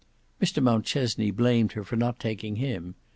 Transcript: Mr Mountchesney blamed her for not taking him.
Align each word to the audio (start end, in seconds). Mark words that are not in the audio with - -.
Mr 0.41 0.63
Mountchesney 0.63 1.29
blamed 1.29 1.73
her 1.73 1.83
for 1.83 1.95
not 1.95 2.17
taking 2.19 2.55
him. 2.55 2.95